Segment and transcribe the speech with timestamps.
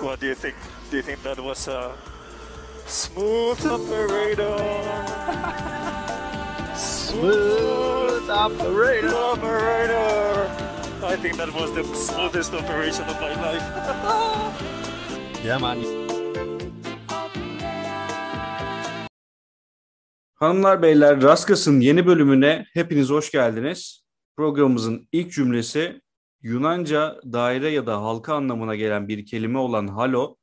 [0.00, 0.54] What do you think?
[0.90, 1.92] Do you think that was a
[2.86, 4.56] smooth operator?
[6.76, 9.14] Smooth operator.
[9.14, 10.50] operator.
[11.02, 14.64] I think that was the smoothest operation of my life.
[15.44, 15.78] Yeah man.
[20.34, 24.04] Hanımlar beyler Raskas'ın yeni bölümüne hepiniz hoş geldiniz.
[24.36, 26.00] Programımızın ilk cümlesi
[26.42, 30.36] Yunanca daire ya da halka anlamına gelen bir kelime olan halo,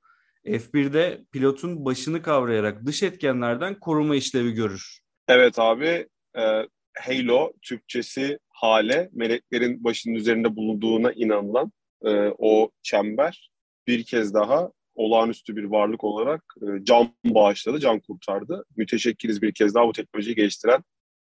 [0.46, 5.00] F1'de pilotun başını kavrayarak dış etkenlerden koruma işlevi görür.
[5.28, 6.08] Evet abi.
[6.38, 6.68] E,
[7.00, 11.72] Halo Türkçesi hale, meleklerin başının üzerinde bulunduğuna inanılan
[12.06, 13.52] e, o çember
[13.88, 18.66] bir kez daha olağanüstü bir varlık olarak e, can bağışladı, can kurtardı.
[18.78, 20.84] Müteşekkiriz bir kez daha bu teknolojiyi geliştiren,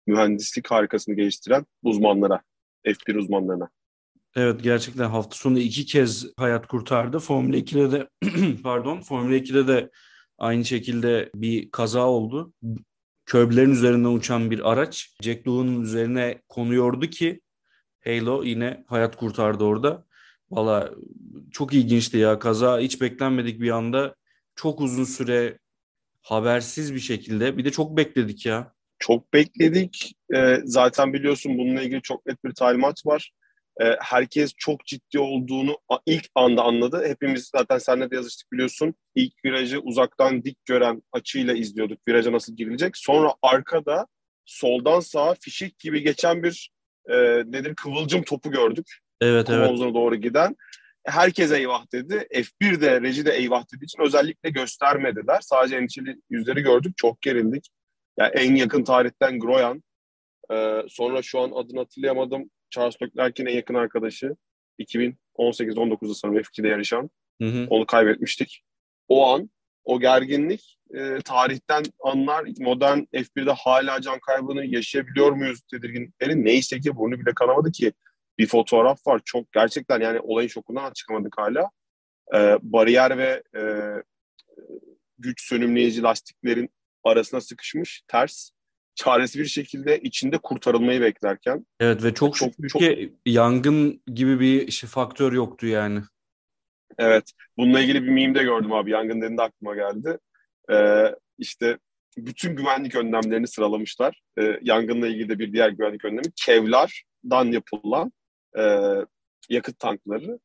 [0.07, 2.41] mühendislik harikasını geliştiren uzmanlara,
[2.87, 3.71] F1 uzmanlarına.
[4.37, 7.19] Evet gerçekten hafta sonu iki kez hayat kurtardı.
[7.19, 8.09] Formula 2'de de
[8.63, 9.91] pardon Formula 2'de de
[10.39, 12.53] aynı şekilde bir kaza oldu.
[13.27, 17.41] Körblerin üzerinden uçan bir araç Jack Doohan'ın üzerine konuyordu ki
[18.05, 20.05] Halo yine hayat kurtardı orada.
[20.51, 20.91] Valla
[21.53, 24.15] çok ilginçti ya kaza hiç beklenmedik bir anda
[24.55, 25.59] çok uzun süre
[26.23, 28.73] habersiz bir şekilde bir de çok bekledik ya.
[28.99, 30.17] Çok bekledik.
[30.35, 33.33] E, zaten biliyorsun bununla ilgili çok net bir talimat var.
[33.81, 37.05] E, herkes çok ciddi olduğunu ilk anda anladı.
[37.07, 38.95] Hepimiz zaten seninle de yazıştık biliyorsun.
[39.15, 42.97] İlk virajı uzaktan dik gören açıyla izliyorduk viraja nasıl girilecek.
[42.97, 44.07] Sonra arkada
[44.45, 46.71] soldan sağa fişek gibi geçen bir
[47.09, 48.99] e, nedir kıvılcım topu gördük.
[49.21, 49.69] Evet evet.
[49.69, 50.57] Omuzuna doğru giden.
[51.07, 52.27] Herkes eyvah dedi.
[52.33, 55.39] F1 de reji de eyvah dediği için özellikle göstermediler.
[55.41, 56.93] Sadece endişeli yüzleri gördük.
[56.97, 57.69] Çok gerildik.
[58.19, 59.83] Yani en yakın tarihten Groyan.
[60.53, 62.51] Ee, sonra şu an adını hatırlayamadım.
[62.71, 64.37] Charles Leclerc'in en yakın arkadaşı.
[64.79, 67.11] 2018-19'da sanırım F2'de yarışan.
[67.43, 67.67] Hı hı.
[67.71, 68.63] Onu kaybetmiştik.
[69.09, 69.51] O an,
[69.85, 76.97] o gerginlik e, tarihten anlar modern F1'de hala can kaybını yaşayabiliyor muyuz tedirginlikleri neyse ki
[76.97, 77.93] bunu bile kanamadı ki
[78.39, 79.21] bir fotoğraf var.
[79.25, 81.71] Çok gerçekten yani olayın şokundan çıkamadık hala.
[82.35, 83.63] E, bariyer ve e,
[85.19, 86.71] güç sönümleyici lastiklerin
[87.05, 88.51] arasına sıkışmış ters
[88.99, 91.67] çaresi bir şekilde içinde kurtarılmayı beklerken.
[91.81, 92.83] Evet ve çok, çok çok...
[92.83, 96.01] ki yangın gibi bir şey, faktör yoktu yani.
[96.99, 97.33] Evet.
[97.57, 98.91] Bununla ilgili bir meme de gördüm abi.
[98.91, 100.19] Yangın dediğinde aklıma geldi.
[100.71, 101.79] Ee, işte
[102.17, 104.21] bütün güvenlik önlemlerini sıralamışlar.
[104.41, 108.13] Ee, yangınla ilgili de bir diğer güvenlik önlemi Kevlar'dan yapılan
[108.59, 108.63] e,
[109.49, 110.39] yakıt tankları.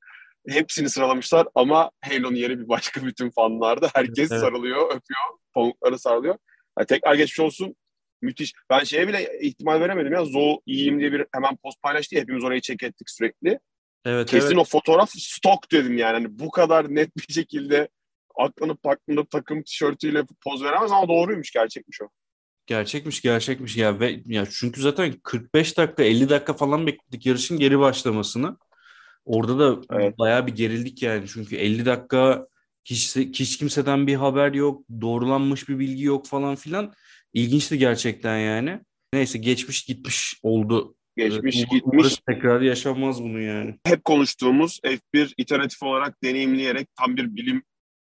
[0.49, 3.89] Hepsini sıralamışlar ama Halo'nun yeri bir başka bütün fanlarda.
[3.93, 4.41] Herkes evet.
[4.41, 6.37] sarılıyor, öpüyor, pamukları sarılıyor.
[6.77, 7.75] Yani tekrar geçmiş olsun.
[8.23, 8.53] Müthiş.
[8.69, 10.25] Ben şeye bile ihtimal veremedim ya.
[10.25, 12.15] Zo iyiyim diye bir hemen post paylaştı.
[12.15, 13.59] Hepimiz orayı çek ettik sürekli.
[14.05, 14.57] Evet, Kesin evet.
[14.57, 16.13] o fotoğraf stok dedim yani.
[16.13, 17.87] Hani bu kadar net bir şekilde
[18.35, 22.09] aklanıp baklanıp takım tişörtüyle poz veremez ama doğruymuş gerçekmiş o.
[22.65, 27.79] Gerçekmiş gerçekmiş ya ve ya çünkü zaten 45 dakika 50 dakika falan bekledik yarışın geri
[27.79, 28.57] başlamasını.
[29.25, 30.17] Orada da evet.
[30.17, 32.47] bayağı bir gerildik yani çünkü 50 dakika
[32.85, 36.93] hiç, hiç kimseden bir haber yok, doğrulanmış bir bilgi yok falan filan.
[37.33, 38.79] İlginçti gerçekten yani.
[39.13, 40.95] Neyse geçmiş gitmiş oldu.
[41.17, 42.15] Geçmiş evet, gitmiş.
[42.29, 43.75] Tekrar yaşanmaz bunu yani.
[43.85, 47.63] Hep konuştuğumuz F1 iteratif olarak deneyimleyerek tam bir bilim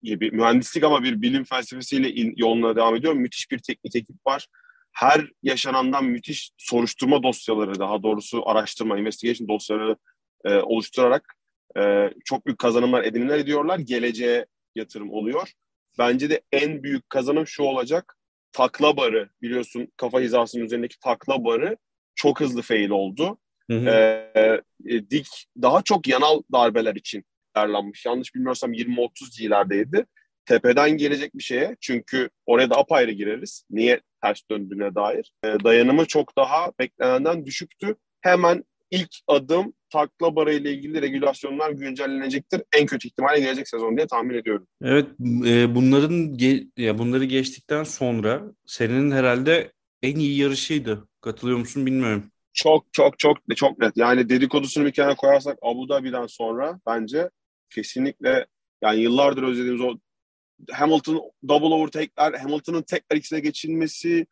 [0.03, 3.15] gibi mühendislik ama bir bilim felsefesiyle yoluna devam ediyor.
[3.15, 4.47] Müthiş bir teknik ekip var.
[4.93, 9.97] Her yaşanandan müthiş soruşturma dosyaları daha doğrusu araştırma, investigation dosyaları
[10.45, 11.35] e, oluşturarak
[11.79, 13.79] e, çok büyük kazanımlar edinimler ediyorlar.
[13.79, 15.53] Geleceğe yatırım oluyor.
[15.99, 18.17] Bence de en büyük kazanım şu olacak.
[18.55, 21.77] Takla barı biliyorsun kafa hizasının üzerindeki takla barı
[22.15, 23.39] çok hızlı fail oldu.
[23.71, 23.89] Hı hı.
[23.89, 24.63] Ee,
[25.11, 28.07] dik daha çok yanal darbeler için ayarlanmış.
[28.07, 30.07] Yanlış bilmiyorsam 20-30 G'lerdeydi.
[30.47, 33.65] Tepeden gelecek bir şeye çünkü oraya da apayrı gireriz.
[33.71, 35.33] Niye ters döndüğüne dair.
[35.45, 37.97] Ee, dayanımı çok daha beklenenden düşüktü.
[38.21, 42.63] Hemen ilk adım takla bara ile ilgili regülasyonlar güncellenecektir.
[42.77, 44.67] En kötü ihtimalle gelecek sezon diye tahmin ediyorum.
[44.83, 45.07] Evet,
[45.47, 49.73] e, bunların ge- ya bunları geçtikten sonra senin herhalde
[50.03, 51.09] en iyi yarışıydı.
[51.21, 52.25] Katılıyor musun bilmiyorum.
[52.53, 53.97] Çok çok çok çok net.
[53.97, 57.31] Yani dedikodusunu bir kenara koyarsak Abu Dhabi'den sonra bence
[57.71, 58.47] kesinlikle
[58.83, 59.95] yani yıllardır özlediğimiz o
[60.73, 64.27] Hamilton double overtake'ler, Hamilton'ın tekrar ikisine geçilmesi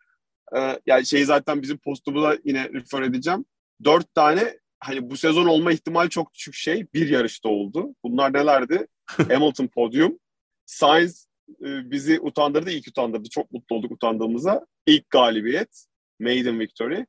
[0.57, 3.45] e, yani şey zaten bizim postumuza yine refer edeceğim.
[3.85, 7.95] Dört tane hani bu sezon olma ihtimali çok düşük şey bir yarışta oldu.
[8.05, 8.87] Bunlar nelerdi?
[9.07, 10.19] Hamilton podyum,
[10.67, 13.29] Sainz e, bizi utandırdı, ilk utandırdı.
[13.29, 14.67] Çok mutlu olduk utandığımıza.
[14.87, 15.87] İlk galibiyet,
[16.21, 17.05] maiden victory.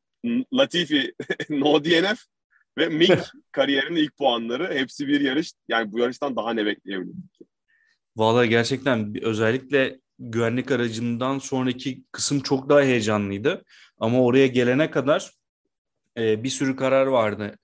[0.54, 1.14] Latifi
[1.50, 2.20] no DNF
[2.78, 4.74] ve Mick kariyerinin ilk puanları.
[4.74, 5.52] Hepsi bir yarış.
[5.68, 7.34] Yani bu yarıştan daha ne bekleyebilirdik?
[8.16, 13.64] Valla gerçekten özellikle güvenlik aracından sonraki kısım çok daha heyecanlıydı.
[13.98, 15.31] Ama oraya gelene kadar
[16.18, 17.56] e, bir sürü karar vardı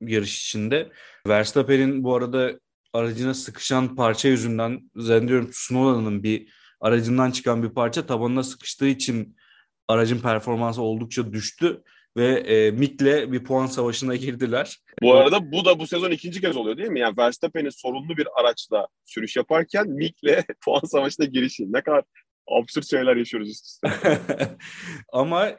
[0.00, 0.90] yarış içinde.
[1.26, 2.60] Verstappen'in bu arada
[2.92, 9.36] aracına sıkışan parça yüzünden zannediyorum Tsunoda'nın bir aracından çıkan bir parça tabanına sıkıştığı için
[9.88, 11.82] aracın performansı oldukça düştü
[12.16, 14.76] ve e, Mick'le bir puan savaşına girdiler.
[15.02, 17.00] Bu arada bu da bu sezon ikinci kez oluyor değil mi?
[17.00, 21.72] Yani Verstappen'in sorunlu bir araçla sürüş yaparken Mick'le puan savaşına girişi.
[21.72, 22.04] Ne kadar
[22.48, 23.88] absürt şeyler yaşıyoruz üst üste.
[25.12, 25.50] Ama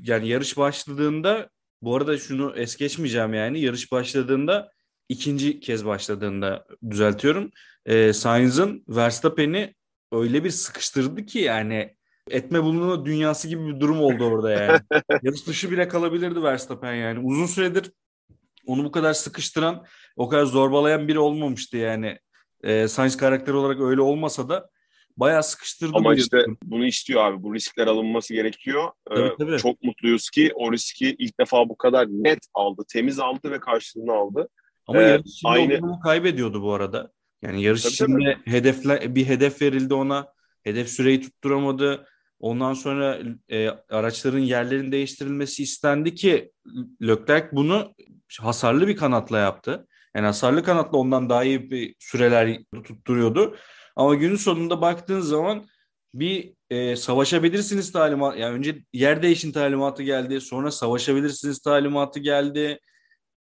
[0.00, 1.50] yani yarış başladığında
[1.82, 4.70] bu arada şunu es geçmeyeceğim yani yarış başladığında
[5.08, 7.50] ikinci kez başladığında düzeltiyorum.
[7.86, 9.74] E, Sainz'ın Verstappen'i
[10.12, 11.96] öyle bir sıkıştırdı ki yani
[12.30, 14.80] etme bulunma dünyası gibi bir durum oldu orada yani.
[15.22, 17.18] Yarış dışı bile kalabilirdi Verstappen yani.
[17.18, 17.92] Uzun süredir
[18.66, 19.84] onu bu kadar sıkıştıran,
[20.16, 22.18] o kadar zorbalayan biri olmamıştı yani.
[22.64, 24.70] E, Sainz karakter olarak öyle olmasa da
[25.16, 25.92] bayağı sıkıştırdı.
[25.94, 26.56] Ama işte yarıştı.
[26.64, 27.42] bunu istiyor abi.
[27.42, 28.90] Bu riskler alınması gerekiyor.
[29.10, 29.58] Ee, tabii, tabii.
[29.58, 34.12] Çok mutluyuz ki o riski ilk defa bu kadar net aldı, temiz aldı ve karşılığını
[34.12, 34.48] aldı.
[34.86, 36.00] Ama ee, yarış içinde aynı...
[36.00, 37.10] kaybediyordu bu arada.
[37.42, 38.52] Yani yarış tabii, içinde tabii.
[38.52, 40.32] hedefler bir hedef verildi ona.
[40.62, 42.06] Hedef süreyi tutturamadı.
[42.40, 43.18] Ondan sonra
[43.48, 46.52] e, araçların yerlerin değiştirilmesi istendi ki
[47.02, 47.94] Leclerc bunu
[48.40, 49.86] hasarlı bir kanatla yaptı.
[50.16, 53.56] Yani hasarlı kanatla ondan daha iyi bir süreler tutturuyordu.
[53.96, 55.64] Ama günün sonunda baktığın zaman
[56.14, 62.80] bir e, savaşabilirsiniz talimat yani önce yer değişin talimatı geldi sonra savaşabilirsiniz talimatı geldi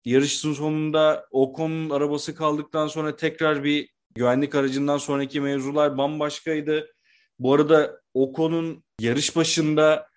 [0.06, 6.94] yarışın sonunda Ocon'un arabası kaldıktan sonra tekrar bir güvenlik aracından sonraki mevzular bambaşkaydı.
[7.40, 10.10] Bu arada Ocon'un yarış başında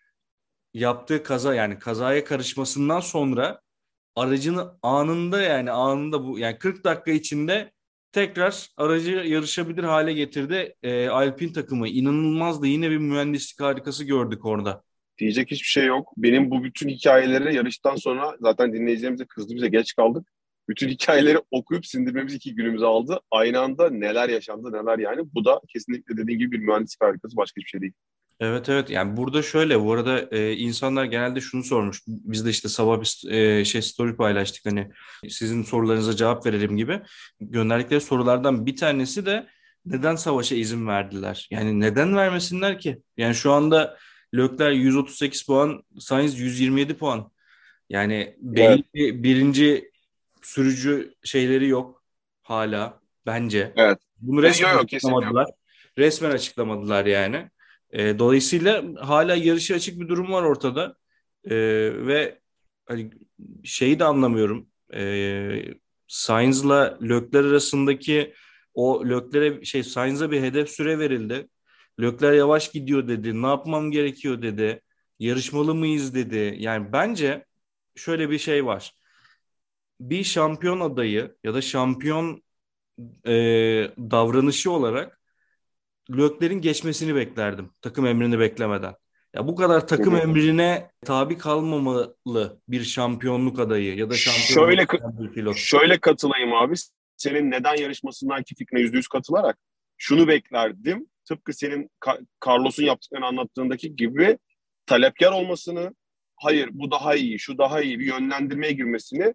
[0.75, 3.61] yaptığı kaza yani kazaya karışmasından sonra
[4.17, 7.73] aracını anında yani anında bu yani 40 dakika içinde
[8.13, 10.75] tekrar aracı yarışabilir hale getirdi.
[10.83, 14.83] E, Alpine takımı inanılmaz da yine bir mühendislik harikası gördük orada.
[15.19, 16.13] Diyecek hiçbir şey yok.
[16.17, 20.29] Benim bu bütün hikayeleri yarıştan sonra zaten dinleyicilerimize kızdı bize geç kaldık.
[20.69, 23.21] Bütün hikayeleri okuyup sindirmemiz iki günümüzü aldı.
[23.31, 25.35] Aynı anda neler yaşandı neler yani.
[25.35, 27.93] Bu da kesinlikle dediğin gibi bir mühendislik harikası başka hiçbir şey değil.
[28.43, 32.03] Evet evet yani burada şöyle bu arada e, insanlar genelde şunu sormuş.
[32.07, 34.91] Biz de işte sabah bir e, şey story paylaştık hani
[35.29, 37.01] sizin sorularınıza cevap verelim gibi.
[37.41, 39.47] Gönderdikleri sorulardan bir tanesi de
[39.87, 41.49] neden savaşa izin verdiler?
[41.51, 43.03] Yani neden vermesinler ki?
[43.17, 43.99] Yani şu anda
[44.35, 47.33] Lökler 138 puan, Sainz 127 puan.
[47.91, 48.95] Yani belli evet.
[48.95, 49.91] bir birinci
[50.43, 52.03] sürücü şeyleri yok
[52.43, 53.73] hala bence.
[53.77, 53.99] Evet.
[54.17, 55.47] Bunu resmen yok, yok, açıklamadılar.
[55.99, 57.51] Resmen açıklamadılar yani.
[57.93, 60.97] E, dolayısıyla hala yarışı açık bir durum var ortada.
[61.45, 61.57] E,
[62.07, 62.41] ve
[62.87, 63.11] hani
[63.65, 64.69] şeyi de anlamıyorum.
[64.95, 65.65] E,
[66.09, 68.35] Sainz'la Lökler arasındaki
[68.75, 71.49] o Lökler'e şey Sainz'a bir hedef süre verildi.
[72.01, 73.43] Lökler yavaş gidiyor dedi.
[73.43, 74.83] Ne yapmam gerekiyor dedi.
[75.19, 76.57] Yarışmalı mıyız dedi.
[76.59, 77.47] Yani bence
[77.97, 78.93] şöyle bir şey var.
[80.01, 82.43] Bir şampiyon adayı ya da şampiyon
[83.27, 83.33] e,
[83.99, 85.22] davranışı olarak
[86.11, 87.71] Lökler'in geçmesini beklerdim.
[87.81, 88.95] Takım emrini beklemeden.
[89.35, 94.87] Ya bu kadar takım emrine tabi kalmamalı bir şampiyonluk adayı ya da şampiyonluk şöyle,
[95.21, 95.57] bir pilot.
[95.57, 96.75] Şöyle katılayım abi.
[97.17, 99.59] Senin neden yarışmasındaki fikrine yüzde yüz katılarak
[99.97, 101.07] şunu beklerdim.
[101.25, 101.91] Tıpkı senin
[102.47, 104.39] Carlos'un yaptıklarını anlattığındaki gibi
[104.87, 105.95] talepkar olmasını,
[106.37, 109.35] hayır bu daha iyi, şu daha iyi bir yönlendirmeye girmesini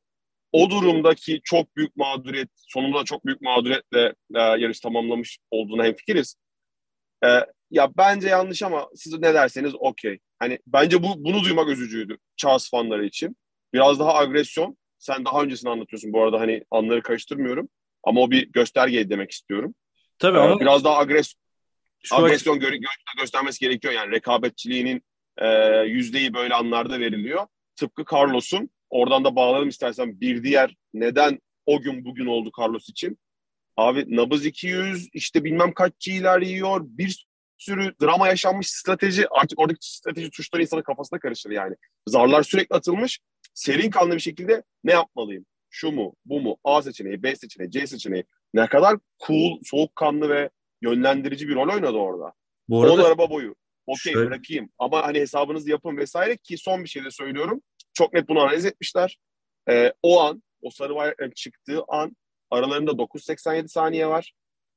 [0.51, 6.36] o durumdaki çok büyük mağduriyet, sonunda çok büyük mağduriyetle e, yarış tamamlamış olduğuna hemfikiriz.
[7.25, 7.27] E,
[7.71, 10.19] ya bence yanlış ama siz ne derseniz okey.
[10.39, 13.38] Hani bence bu bunu duymak üzücüydü Charles fanları için.
[13.74, 14.77] Biraz daha agresyon.
[15.00, 17.69] Sen daha öncesini anlatıyorsun bu arada hani anları karıştırmıyorum.
[18.03, 19.75] Ama o bir gösterge demek istiyorum.
[20.19, 21.33] Tabii ee, ama biraz daha agres
[22.12, 25.03] agresyon gö gö göstermesi gerekiyor yani rekabetçiliğinin
[25.38, 25.47] e,
[25.81, 27.47] yüzdeyi böyle anlarda veriliyor.
[27.75, 33.17] Tıpkı Carlos'un oradan da bağlayalım istersen bir diğer neden o gün bugün oldu Carlos için.
[33.77, 36.81] Abi nabız 200 işte bilmem kaç G'ler yiyor.
[36.84, 39.29] Bir sürü drama yaşanmış strateji.
[39.29, 41.75] Artık oradaki strateji tuşları insanın kafasına karışır yani.
[42.07, 43.19] Zarlar sürekli atılmış.
[43.53, 45.46] Serin kanlı bir şekilde ne yapmalıyım?
[45.69, 46.15] Şu mu?
[46.25, 46.57] Bu mu?
[46.63, 48.24] A seçeneği, B seçeneği, C seçeneği.
[48.53, 50.50] Ne kadar cool, soğukkanlı ve
[50.81, 52.34] yönlendirici bir rol oynadı orada.
[52.69, 52.93] Bu arada...
[52.93, 53.55] 10 araba boyu.
[53.88, 54.29] Okey şöyle...
[54.29, 54.69] bırakayım.
[54.77, 57.62] Ama hani hesabınızı yapın vesaire ki son bir şey de söylüyorum.
[57.93, 59.17] Çok net bunu analiz etmişler.
[59.69, 62.15] Ee, o an, o sarı bayrakların çıktığı an
[62.51, 64.34] Aralarında 9.87 saniye var.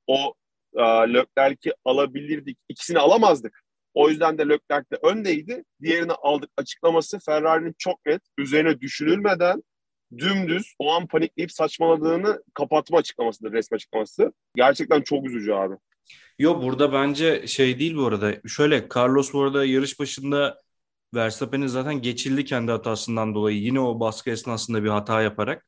[0.07, 0.35] O
[0.75, 2.59] e, Leclerc'i alabilirdik.
[2.69, 3.63] İkisini alamazdık.
[3.95, 5.65] O yüzden de Leclerc de öndeydi.
[5.83, 9.63] Diğerini aldık açıklaması Ferrari'nin çok net üzerine düşünülmeden
[10.19, 14.33] dümdüz o an panikleyip saçmaladığını kapatma açıklamasıdır resmi açıklaması.
[14.57, 15.75] Gerçekten çok üzücü abi.
[16.39, 18.35] Yok burada bence şey değil bu arada.
[18.47, 20.61] Şöyle Carlos bu arada yarış başında
[21.15, 23.59] Verstappen'i zaten geçildi kendi hatasından dolayı.
[23.59, 25.67] Yine o baskı esnasında bir hata yaparak.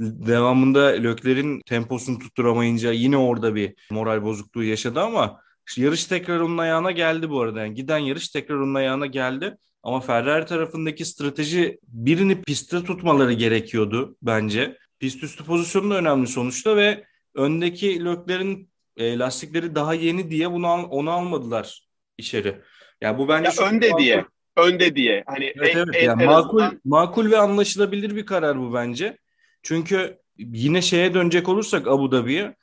[0.00, 5.40] Devamında Lökler'in temposunu tutturamayınca yine orada bir moral bozukluğu yaşadı ama
[5.76, 7.60] yarış tekrar onun ayağına geldi bu arada.
[7.60, 9.56] Yani giden yarış tekrar onun ayağına geldi.
[9.82, 14.78] Ama Ferrari tarafındaki strateji birini pistte tutmaları gerekiyordu bence.
[14.98, 20.66] Pist üstü pozisyonu da önemli sonuçta ve öndeki Lökler'in e, lastikleri daha yeni diye bunu
[20.66, 21.88] al, onu almadılar
[22.18, 22.60] içeri.
[23.00, 24.24] Yani bu bence ya önde diye.
[24.56, 25.24] Önde diye.
[25.26, 25.94] Hani evet, en, evet.
[25.94, 26.80] En, yani en makul azından...
[26.84, 29.18] makul ve anlaşılabilir bir karar bu bence.
[29.62, 32.56] Çünkü yine şeye dönecek olursak Abu Dhabi'ye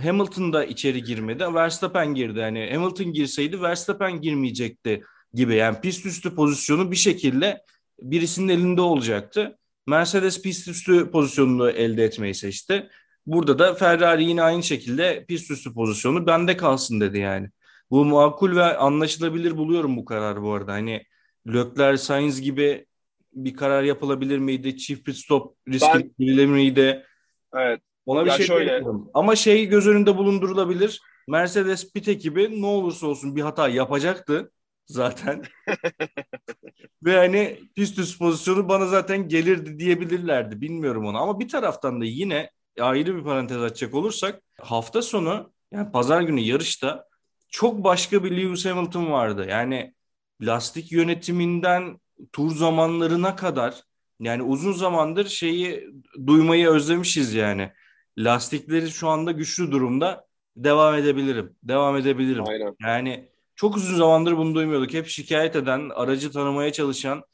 [0.00, 1.54] Hamilton da içeri girmedi.
[1.54, 2.38] Verstappen girdi.
[2.38, 5.02] Yani Hamilton girseydi Verstappen girmeyecekti
[5.34, 5.54] gibi.
[5.54, 7.62] Yani pist üstü pozisyonu bir şekilde
[8.00, 9.58] birisinin elinde olacaktı.
[9.86, 12.88] Mercedes pist üstü pozisyonunu elde etmeyi seçti.
[13.26, 17.48] Burada da Ferrari yine aynı şekilde pist üstü pozisyonu bende kalsın dedi yani.
[17.90, 20.72] Bu makul ve anlaşılabilir buluyorum bu karar bu arada.
[20.72, 21.02] Hani
[21.46, 22.86] Leclerc, Sainz gibi
[23.32, 24.76] bir karar yapılabilir miydi?
[24.76, 26.48] Çift pit stop riski ben...
[26.48, 27.06] miydi?
[27.54, 27.80] Evet.
[28.06, 28.82] Ona bir ya şey şöyle...
[29.14, 31.00] Ama şey göz önünde bulundurulabilir.
[31.28, 34.50] Mercedes pit ekibi ne olursa olsun bir hata yapacaktı
[34.86, 35.42] zaten.
[37.04, 40.60] Ve hani pist üst pozisyonu bana zaten gelirdi diyebilirlerdi.
[40.60, 41.18] Bilmiyorum onu.
[41.18, 46.40] Ama bir taraftan da yine ayrı bir parantez açacak olursak hafta sonu yani pazar günü
[46.40, 47.06] yarışta
[47.48, 49.46] çok başka bir Lewis Hamilton vardı.
[49.48, 49.94] Yani
[50.40, 52.00] lastik yönetiminden
[52.32, 53.82] tur zamanlarına kadar
[54.20, 55.90] yani uzun zamandır şeyi
[56.26, 57.72] duymayı özlemişiz yani.
[58.18, 60.26] Lastikleri şu anda güçlü durumda.
[60.56, 61.56] Devam edebilirim.
[61.62, 62.44] Devam edebilirim.
[62.48, 62.76] Aynen.
[62.80, 64.94] Yani çok uzun zamandır bunu duymuyorduk.
[64.94, 67.24] Hep şikayet eden, aracı tanımaya çalışan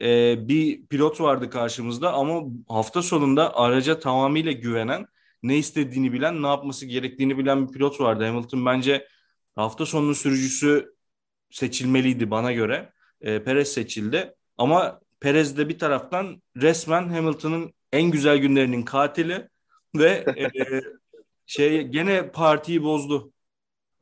[0.00, 5.06] e, bir pilot vardı karşımızda ama hafta sonunda araca tamamıyla güvenen,
[5.42, 8.24] ne istediğini bilen, ne yapması gerektiğini bilen bir pilot vardı.
[8.24, 9.08] Hamilton bence
[9.56, 10.94] hafta sonunun sürücüsü
[11.50, 12.92] seçilmeliydi bana göre.
[13.20, 19.48] E, Perez seçildi ama Perez de bir taraftan resmen Hamilton'ın en güzel günlerinin katili
[19.94, 20.50] ve e,
[21.46, 23.32] şey gene partiyi bozdu.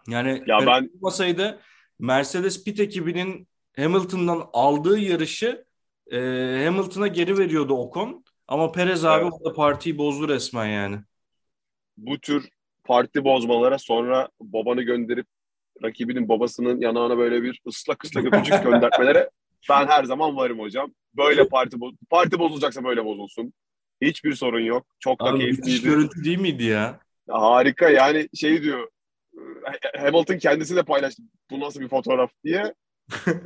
[0.08, 1.60] Yani ya ben olmasaydı
[1.98, 5.64] Mercedes pit ekibinin Hamilton'dan aldığı yarışı
[6.12, 6.18] e,
[6.64, 8.24] Hamilton'a geri veriyordu Ocon.
[8.48, 9.32] Ama Perez abi evet.
[9.32, 10.98] orada partiyi bozdu resmen yani.
[11.96, 12.48] Bu tür
[12.84, 15.26] parti bozmalara sonra babanı gönderip
[15.82, 19.30] rakibinin babasının yanağına böyle bir ıslak ıslak öpücük göndermelere
[19.70, 20.94] ben her zaman varım hocam.
[21.16, 23.52] Böyle parti bo parti bozulacaksa böyle bozulsun.
[24.02, 24.86] Hiçbir sorun yok.
[25.00, 25.82] Çok da Abi, keyifliydi.
[25.82, 27.00] Görüntü değil miydi ya?
[27.28, 28.88] Harika yani şey diyor
[29.98, 32.74] Hamilton kendisi de paylaştı bu nasıl bir fotoğraf diye.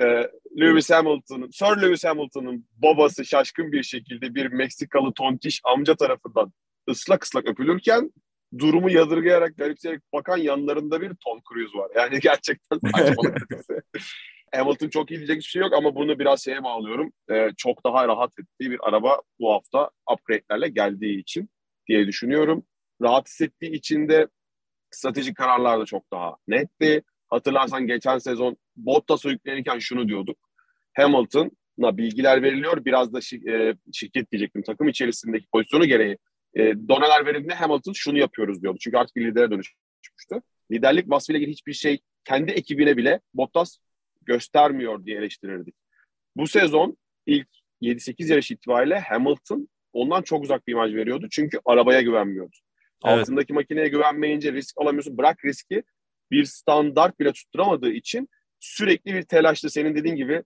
[0.01, 6.53] ee, Lewis Hamilton'ın, Sir Lewis Hamilton'ın babası şaşkın bir şekilde bir Meksikalı tontiş amca tarafından
[6.91, 8.13] ıslak ıslak öpülürken
[8.59, 11.91] durumu yadırgayarak garipseyerek bakan yanlarında bir Tom Cruise var.
[11.97, 13.37] Yani gerçekten saçmalık
[14.55, 17.13] Hamilton çok iyi diyecek bir şey yok ama bunu biraz şeye bağlıyorum.
[17.31, 21.51] Ee, çok daha rahat ettiği bir araba bu hafta upgrade'lerle geldiği için
[21.89, 22.65] diye düşünüyorum.
[23.03, 24.29] Rahat hissettiği için de
[24.91, 27.03] stratejik kararlar da çok daha netti.
[27.29, 30.39] Hatırlarsan geçen sezon Bottas'a yüklenirken şunu diyorduk.
[30.97, 32.85] Hamilton'a bilgiler veriliyor.
[32.85, 36.19] Biraz da şi- e, şirket diyecektim takım içerisindeki pozisyonu gereği.
[36.55, 38.79] E, doneler verildiğinde Hamilton şunu yapıyoruz diyordu.
[38.81, 40.43] Çünkü artık bir lidere dönüşmüştü.
[40.73, 43.79] Liderlik vasfıyla ilgili hiçbir şey kendi ekibine bile Bottas
[44.23, 45.75] göstermiyor diye eleştirirdik.
[46.37, 46.97] Bu sezon
[47.27, 47.49] ilk
[47.83, 51.27] 7-8 yarış itibariyle Hamilton ondan çok uzak bir imaj veriyordu.
[51.31, 52.57] Çünkü arabaya güvenmiyordu.
[53.05, 53.19] Evet.
[53.19, 55.19] Altındaki makineye güvenmeyince risk alamıyorsun.
[55.19, 55.83] Bırak riski
[56.31, 58.29] bir standart bile tutturamadığı için
[58.61, 60.43] sürekli bir telaşlı senin dediğin gibi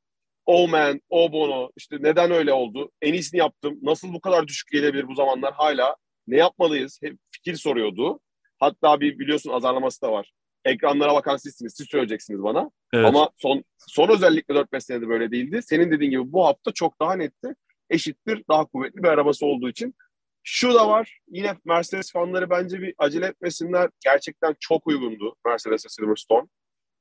[0.46, 2.90] oh man, oh bono işte neden öyle oldu?
[3.02, 3.78] En iyisini yaptım.
[3.82, 5.96] Nasıl bu kadar düşük gelebilir bu zamanlar hala?
[6.26, 6.98] Ne yapmalıyız?
[7.02, 8.20] Hep fikir soruyordu.
[8.58, 10.32] Hatta bir biliyorsun azarlaması da var.
[10.64, 11.74] Ekranlara bakan sizsiniz.
[11.76, 12.70] Siz söyleyeceksiniz bana.
[12.92, 13.06] Evet.
[13.06, 15.60] Ama son son özellikle 4-5 senede böyle değildi.
[15.62, 17.54] Senin dediğin gibi bu hafta çok daha netti.
[17.90, 19.94] Eşittir daha kuvvetli bir arabası olduğu için
[20.42, 21.18] şu da var.
[21.28, 23.90] Yine Mercedes fanları bence bir acele etmesinler.
[24.04, 26.46] Gerçekten çok uygundu Mercedes Silverstone.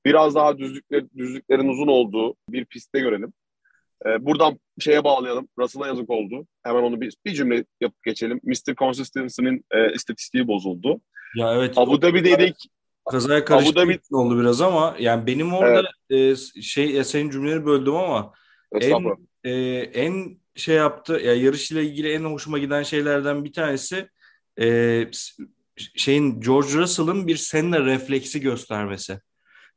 [0.06, 3.34] Biraz daha düzlükler, düzlüklerin uzun olduğu bir pistte görelim.
[4.06, 5.48] Ee, buradan şeye bağlayalım.
[5.60, 6.48] Russell'a yazık oldu.
[6.64, 8.40] Hemen onu bir, bir cümle yapıp geçelim.
[8.44, 8.76] Mr.
[8.76, 11.02] Consistency'nin e, istatistiği bozuldu.
[11.36, 11.78] Ya evet.
[11.78, 12.56] Abu Dhabi'deydik.
[13.12, 14.00] Kazaya karıştı Dhabi...
[14.12, 16.40] oldu biraz ama yani benim orada evet.
[16.56, 18.34] e, şey senin cümleleri böldüm ama
[18.82, 21.14] en, e, en şey yaptı.
[21.14, 24.10] Ya yarış ile ilgili en hoşuma giden şeylerden bir tanesi
[24.60, 25.08] e,
[25.96, 29.20] şeyin George Russell'ın bir Senna refleksi göstermesi.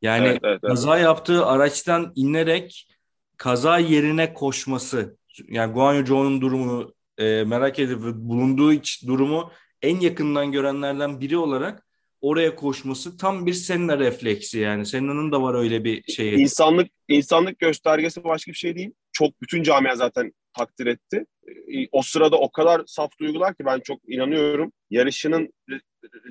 [0.03, 0.71] Yani evet, evet, evet.
[0.71, 2.89] kaza yaptığı araçtan inerek
[3.37, 5.17] kaza yerine koşması.
[5.49, 9.51] Yani Guan Yu Zhou'nun durumu e, merak edip bulunduğu iç durumu
[9.83, 11.86] en yakından görenlerden biri olarak
[12.27, 14.87] oraya koşması tam bir Senna refleksi yani.
[14.87, 16.37] Senna'nın da var öyle bir şeyi.
[16.37, 18.93] İnsanlık insanlık göstergesi başka bir şey değil.
[19.13, 21.27] Çok bütün camia zaten takdir etti.
[21.49, 24.73] Ee, O sırada o kadar saf duygular ki ben çok inanıyorum.
[24.91, 25.53] Yarışının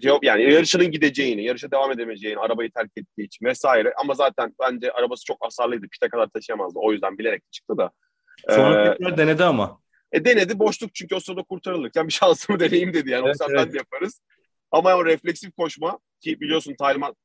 [0.01, 3.93] cevap yani yarışının gideceğini, yarışa devam edemeyeceğini, arabayı terk ettiği için vesaire.
[3.97, 5.87] Ama zaten bence arabası çok hasarlıydı.
[5.87, 6.79] Piste kadar taşıyamazdı.
[6.79, 7.91] O yüzden bilerek çıktı da.
[8.49, 9.79] Sonra Ee, tekrar denedi ama.
[10.11, 13.25] E denedi boşluk çünkü o sırada kurtarılırken bir şansımı deneyeyim dedi yani.
[13.27, 13.73] Evet, o evet.
[13.73, 14.21] de yaparız.
[14.71, 17.15] Ama o refleksif koşma ki biliyorsun talimat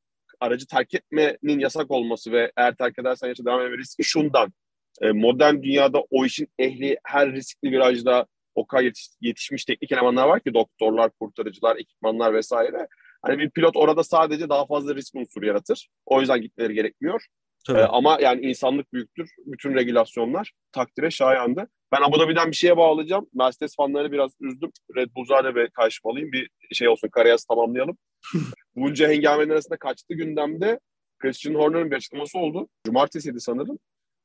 [0.40, 4.52] aracı terk etmenin yasak olması ve eğer terk edersen yaşa devam etme riski şundan.
[5.00, 10.28] E, modern dünyada o işin ehli her riskli virajda o kadar yetiş- yetişmiş teknik elemanlar
[10.28, 12.88] var ki doktorlar, kurtarıcılar, ekipmanlar vesaire.
[13.22, 15.88] Hani bir pilot orada sadece daha fazla risk unsuru yaratır.
[16.06, 17.26] O yüzden gitmeleri gerekmiyor.
[17.66, 17.78] Tabii.
[17.78, 19.30] Ee, ama yani insanlık büyüktür.
[19.46, 21.68] Bütün regülasyonlar takdire şayandı.
[21.92, 23.26] Ben Abu Dhabi'den bir şeye bağlayacağım.
[23.34, 24.70] Mercedes fanlarını biraz üzdüm.
[24.96, 26.32] Red Bull Zade ve karşımalıyım.
[26.32, 27.98] Bir şey olsun kariyası tamamlayalım.
[28.76, 30.80] Bunca hengamenin arasında kaçtı gündemde
[31.18, 32.68] Christian Horner'ın bir açıklaması oldu.
[32.86, 33.78] Cumartesiydi sanırım.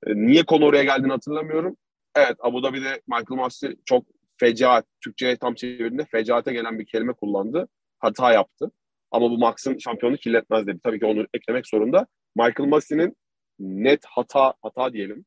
[0.07, 1.77] Ee, niye konu oraya geldiğini hatırlamıyorum.
[2.15, 4.05] Evet Abu Dhabi'de Michael Masi çok
[4.37, 7.67] fecaat, Türkçe'ye tam çevirdiğinde fecaate gelen bir kelime kullandı.
[7.99, 8.71] Hata yaptı.
[9.11, 10.79] Ama bu Max'ın şampiyonluğu kirletmez dedi.
[10.83, 12.07] Tabii ki onu eklemek zorunda.
[12.35, 13.17] Michael Masi'nin
[13.59, 15.25] net hata hata diyelim.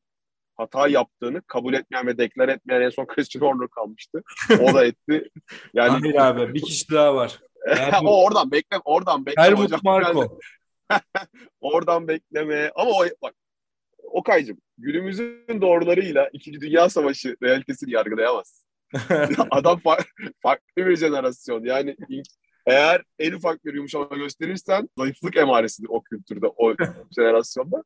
[0.57, 4.23] Hata yaptığını kabul etmeyen ve deklar etmeyen en son Christian Horner kalmıştı.
[4.61, 5.29] O da etti.
[5.73, 7.39] Yani Hayır abi bir kişi daha var.
[8.03, 9.33] O oradan bekle, oradan hocam.
[9.37, 10.39] Helmut Marko.
[11.61, 12.71] Oradan bekleme.
[12.75, 13.33] Ama o bak
[14.03, 18.65] Okay'cığım günümüzün doğrularıyla İkinci Dünya Savaşı realitesini yargılayamaz.
[19.51, 20.05] Adam fa-
[20.41, 21.63] farklı bir jenerasyon.
[21.63, 21.95] Yani
[22.65, 26.75] eğer en ufak bir yumuşama gösterirsen zayıflık emaresidir o kültürde, o
[27.15, 27.83] jenerasyonda.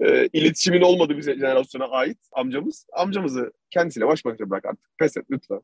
[0.00, 2.86] Ee, iletişimin olmadığı bir jenerasyona ait amcamız.
[2.92, 4.90] Amcamızı kendisiyle baş başa bırak artık.
[4.98, 5.60] Pes et lütfen.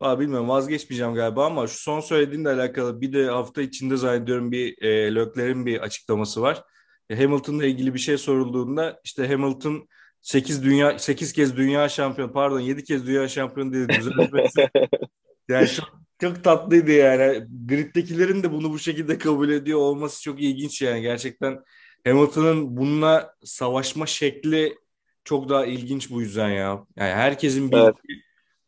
[0.00, 4.82] Aa, bilmiyorum vazgeçmeyeceğim galiba ama şu son söylediğinle alakalı bir de hafta içinde zannediyorum bir
[4.82, 6.62] e, Leclerc'in bir açıklaması var.
[7.10, 9.88] E, Hamilton'la ilgili bir şey sorulduğunda işte Hamilton
[10.20, 14.70] 8 dünya 8 kez dünya şampiyonu pardon 7 kez dünya şampiyonu dedi düzeltmesi.
[15.48, 17.46] yani çok, çok tatlıydı yani.
[17.66, 21.02] Grid'dekilerin de bunu bu şekilde kabul ediyor olması çok ilginç yani.
[21.02, 21.58] Gerçekten
[22.06, 24.78] Hamilton'ın bununla savaşma şekli
[25.24, 26.86] çok daha ilginç bu yüzden ya.
[26.96, 27.96] Yani herkesin bildiği Evet.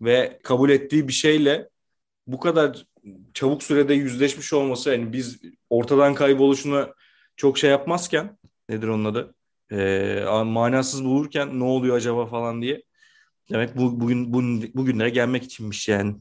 [0.01, 1.69] ve kabul ettiği bir şeyle
[2.27, 2.87] bu kadar
[3.35, 6.95] çabuk sürede yüzleşmiş olması yani biz ortadan kayboluşunu
[7.37, 9.35] çok şey yapmazken nedir onun adı?
[9.73, 12.83] Ee, manasız bulurken ne oluyor acaba falan diye.
[13.51, 16.15] Demek bu, bugün bugün bugünlere gelmek içinmiş yani.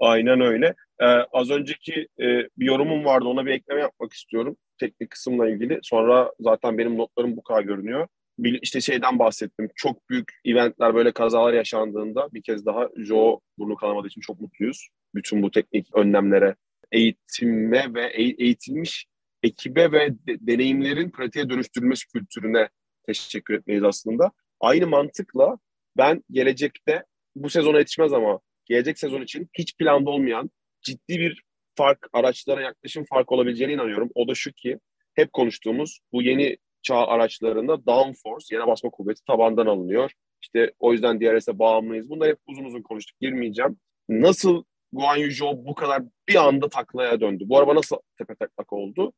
[0.00, 0.74] Aynen öyle.
[1.00, 2.24] Ee, az önceki e,
[2.58, 3.28] bir yorumum vardı.
[3.28, 4.56] Ona bir ekleme yapmak istiyorum.
[4.78, 5.78] Teknik kısımla ilgili.
[5.82, 8.08] Sonra zaten benim notlarım bu kadar görünüyor.
[8.38, 9.68] Bir, işte şeyden bahsettim.
[9.74, 14.88] Çok büyük eventler böyle kazalar yaşandığında bir kez daha Joe burnu kanamadığı için çok mutluyuz.
[15.14, 16.54] Bütün bu teknik önlemlere,
[16.92, 19.06] eğitime ve eğ- eğitilmiş
[19.42, 22.68] ekibe ve de- deneyimlerin pratiğe dönüştürülmesi kültürüne
[23.06, 24.30] teşekkür etmeyiz aslında.
[24.60, 25.58] Aynı mantıkla
[25.96, 27.04] ben gelecekte
[27.36, 30.50] bu sezona yetişmez ama gelecek sezon için hiç planda olmayan
[30.82, 31.42] ciddi bir
[31.76, 34.10] fark, araçlara yaklaşım fark olabileceğine inanıyorum.
[34.14, 34.78] O da şu ki
[35.14, 40.10] hep konuştuğumuz bu yeni çağ araçlarında downforce, yere basma kuvveti tabandan alınıyor.
[40.42, 42.10] İşte o yüzden DRS'e bağımlıyız.
[42.10, 43.20] Bunları hep uzun uzun konuştuk.
[43.20, 43.76] Girmeyeceğim.
[44.08, 47.44] Nasıl Guan Yu Zhou bu kadar bir anda taklaya döndü?
[47.46, 49.12] Bu araba nasıl tepe taklak oldu?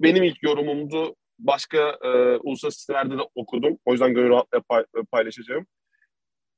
[0.00, 1.16] Benim ilk yorumumdu.
[1.38, 3.78] Başka e, uluslararası sitelerde de okudum.
[3.84, 5.66] O yüzden gönül rahatlıkla pay- paylaşacağım.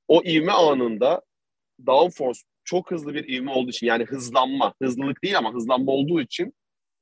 [0.08, 1.22] O ivme anında
[1.86, 6.54] downforce çok hızlı bir ivme olduğu için yani hızlanma, hızlılık değil ama hızlanma olduğu için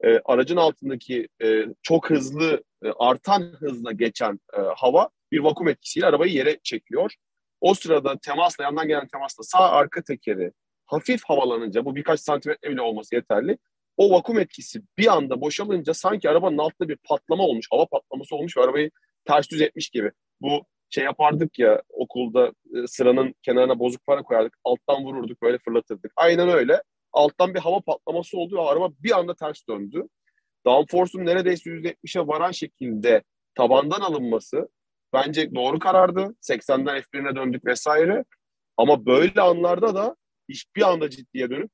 [0.05, 6.07] e, aracın altındaki e, çok hızlı e, artan hızla geçen e, hava bir vakum etkisiyle
[6.07, 7.15] arabayı yere çekiyor.
[7.61, 10.53] O sırada temasla yandan gelen temasla sağ arka tekeri
[10.87, 13.59] hafif havalanınca bu birkaç santimetre bile olması yeterli.
[13.97, 18.57] O vakum etkisi bir anda boşalınca sanki arabanın altında bir patlama olmuş, hava patlaması olmuş
[18.57, 18.91] ve arabayı
[19.25, 20.11] ters düz etmiş gibi.
[20.41, 24.59] Bu şey yapardık ya okulda e, sıranın kenarına bozuk para koyardık.
[24.65, 26.13] Alttan vururduk böyle fırlatırdık.
[26.17, 26.83] Aynen öyle.
[27.13, 30.03] Alttan bir hava patlaması oldu ve araba bir anda ters döndü.
[30.67, 33.23] Downforce'un neredeyse %70'e varan şekilde
[33.55, 34.69] tabandan alınması
[35.13, 36.35] bence doğru karardı.
[36.43, 38.25] 80'den F1'ine döndük vesaire.
[38.77, 40.17] Ama böyle anlarda da
[40.49, 41.71] hiçbir anda ciddiye dönüp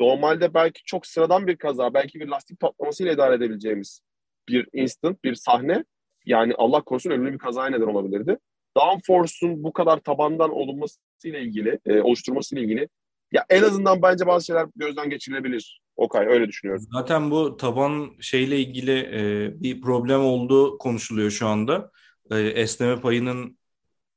[0.00, 4.00] normalde belki çok sıradan bir kaza, belki bir lastik patlamasıyla idare edebileceğimiz
[4.48, 5.84] bir instant, bir sahne
[6.26, 8.38] yani Allah korusun ölümlü bir kazaya neden olabilirdi.
[8.76, 12.88] Downforce'un bu kadar tabandan olunmasıyla ilgili, e, oluşturmasıyla ilgili
[13.32, 15.80] ya en azından bence bazı şeyler gözden geçirilebilir.
[15.96, 16.84] Okay öyle düşünüyorum.
[16.92, 21.90] Zaten bu taban şeyle ilgili e, bir problem olduğu konuşuluyor şu anda.
[22.30, 23.58] E, esneme payının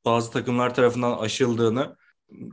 [0.05, 1.95] bazı takımlar tarafından aşıldığını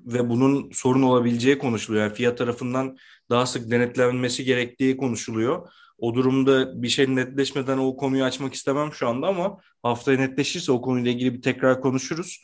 [0.06, 2.04] ve bunun sorun olabileceği konuşuluyor.
[2.04, 2.96] Yani fiyat tarafından
[3.30, 5.68] daha sık denetlenmesi gerektiği konuşuluyor.
[5.98, 10.80] O durumda bir şey netleşmeden o konuyu açmak istemem şu anda ama haftaya netleşirse o
[10.82, 12.42] konuyla ilgili bir tekrar konuşuruz.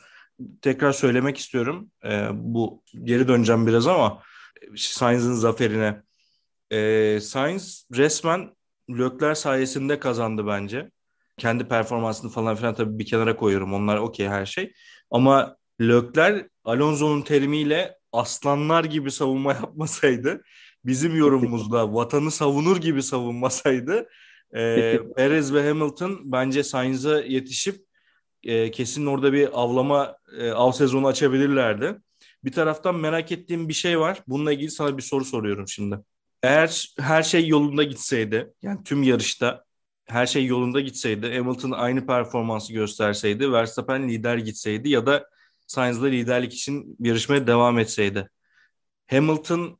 [0.61, 1.91] Tekrar söylemek istiyorum.
[2.05, 4.21] Ee, bu geri döneceğim biraz ama
[4.75, 6.01] Sainz'ın zaferine.
[6.71, 8.55] Ee, Sainz resmen
[8.89, 10.91] Lökler sayesinde kazandı bence.
[11.37, 13.73] Kendi performansını falan filan tabii bir kenara koyuyorum.
[13.73, 14.73] Onlar okey her şey.
[15.11, 20.43] Ama Lökler Alonso'nun terimiyle aslanlar gibi savunma yapmasaydı
[20.85, 24.09] bizim yorumumuzda vatanı savunur gibi savunmasaydı
[24.55, 27.85] e, Perez ve Hamilton bence Sainz'a yetişip
[28.43, 31.95] e, kesin orada bir avlama e, av sezonu açabilirlerdi.
[32.43, 34.23] Bir taraftan merak ettiğim bir şey var.
[34.27, 35.99] Bununla ilgili sana bir soru soruyorum şimdi.
[36.43, 39.63] Eğer her şey yolunda gitseydi, yani tüm yarışta
[40.05, 45.29] her şey yolunda gitseydi, Hamilton aynı performansı gösterseydi, Verstappen lider gitseydi ya da
[45.67, 48.29] Sainz'la liderlik için yarışmaya devam etseydi.
[49.07, 49.79] Hamilton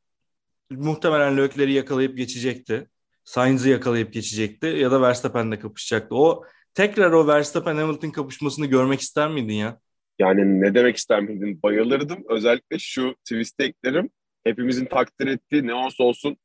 [0.77, 2.87] muhtemelen Leclerc'i yakalayıp geçecekti.
[3.23, 6.15] Sainz'i yakalayıp geçecekti ya da Verstappen'le kapışacaktı.
[6.15, 9.79] O tekrar o Verstappen Hamilton kapışmasını görmek ister miydin ya?
[10.19, 11.59] Yani ne demek ister miydin?
[11.63, 12.23] Bayılırdım.
[12.29, 14.09] Özellikle şu twist'e eklerim.
[14.43, 16.37] Hepimizin takdir ettiği ne olursa olsun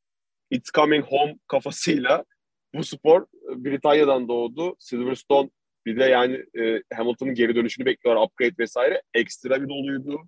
[0.51, 2.25] It's Coming Home kafasıyla
[2.75, 4.75] bu spor Britanya'dan doğdu.
[4.79, 5.49] Silverstone
[5.85, 8.25] bir de yani e, Hamilton'ın geri dönüşünü bekliyorlar.
[8.25, 9.01] Upgrade vesaire.
[9.13, 10.21] Ekstra bir doluydu.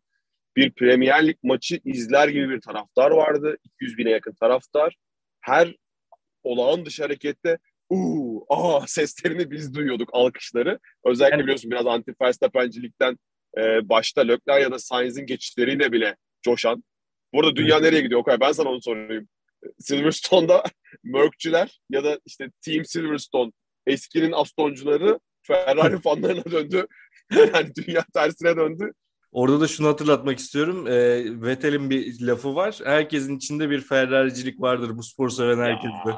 [0.56, 3.58] Bir Premier Lig maçı izler gibi bir taraftar vardı.
[3.64, 4.96] 200 bine yakın taraftar.
[5.42, 5.76] Her
[6.44, 7.58] olağan dışı harekette
[7.90, 10.80] uuu aa seslerini biz duyuyorduk alkışları.
[11.06, 13.18] Özellikle biliyorsun biraz anti Verstappen'cilikten
[13.58, 16.84] e, başta Leclerc ya da Sainz'in geçişleriyle bile coşan.
[17.34, 18.40] Burada dünya nereye gidiyor Okay?
[18.40, 19.30] Ben sana onu sorayım.
[19.80, 20.64] Silverstone'da
[21.04, 23.52] Merkçüler ya da işte Team Silverstone
[23.88, 26.88] eskinin Astoncuları Ferrari fanlarına döndü.
[27.54, 28.92] yani dünya tersine döndü.
[29.32, 30.88] Orada da şunu hatırlatmak istiyorum.
[30.88, 32.80] E, Vettel'in bir lafı var.
[32.84, 36.12] Herkesin içinde bir Ferrari'cilik vardır bu spor seven herkeste.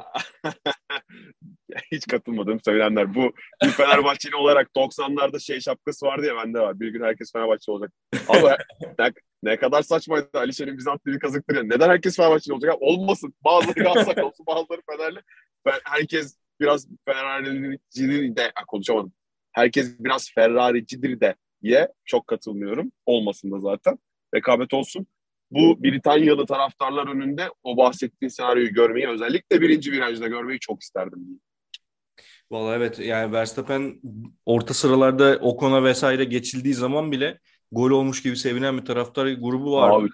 [1.91, 3.15] Hiç katılmadığım söylenenler.
[3.15, 6.79] Bu bir Fenerbahçeli olarak 90'larda şey şapkası vardı ya bende var.
[6.79, 7.91] Bir gün herkes Fenerbahçe olacak.
[8.27, 8.57] Ama
[8.99, 9.11] ne,
[9.43, 11.63] ne kadar saçmaydı Alişan'ın Bizant bir kazıktır ya.
[11.63, 12.75] Neden herkes Fenerbahçeli olacak?
[12.79, 13.33] Olmasın.
[13.45, 15.19] Bazıları Galatasaray olsun, bazıları Fenerli.
[15.65, 19.13] Ben, herkes biraz Ferrari'cidir de konuşamadım.
[19.51, 22.91] Herkes biraz Ferrari'cidir de ye çok katılmıyorum.
[23.05, 23.99] Olmasın da zaten.
[24.35, 25.07] Rekabet olsun.
[25.51, 31.39] Bu Britanyalı taraftarlar önünde o bahsettiğin senaryoyu görmeyi özellikle birinci virajda görmeyi çok isterdim.
[32.51, 34.01] Vallahi evet yani Verstappen
[34.45, 37.39] orta sıralarda Ocon'a vesaire geçildiği zaman bile
[37.71, 40.01] gol olmuş gibi sevinen bir taraftar grubu var.
[40.01, 40.09] Abi,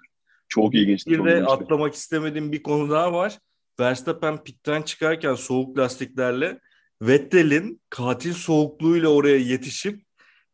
[0.47, 1.07] çok ilginç.
[1.07, 3.39] Bir de atlamak istemediğim bir konu daha var.
[3.79, 6.59] Verstappen pitten çıkarken soğuk lastiklerle
[7.01, 10.01] Vettel'in katil soğukluğuyla oraya yetişip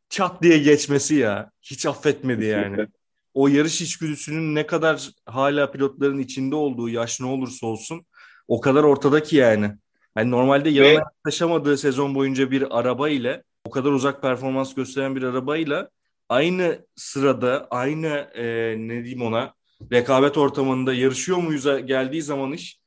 [0.09, 1.51] çat diye geçmesi ya.
[1.61, 2.87] Hiç affetmedi yani.
[3.33, 8.05] O yarış içgüdüsünün ne kadar hala pilotların içinde olduğu yaş ne olursa olsun
[8.47, 9.71] o kadar ortada ki yani.
[10.17, 10.93] Yani normalde yanına Ve...
[10.93, 15.89] yaklaşamadığı sezon boyunca bir araba ile o kadar uzak performans gösteren bir arabayla
[16.29, 19.53] aynı sırada aynı e, ne diyeyim ona
[19.91, 22.79] rekabet ortamında yarışıyor muyuz geldiği zaman iş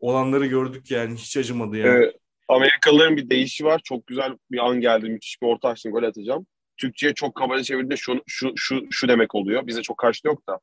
[0.00, 2.04] olanları gördük yani hiç acımadı yani.
[2.04, 2.12] Ee,
[2.48, 3.80] Amerikalıların bir değişi var.
[3.84, 5.10] Çok güzel bir an geldi.
[5.10, 5.92] Müthiş bir orta açtım.
[5.92, 6.46] Gol atacağım.
[6.82, 9.66] Türkçe'ye çok kabaca çevirdiğinde şu, şu, şu, şu demek oluyor.
[9.66, 10.60] Bize çok karşılığı yok da.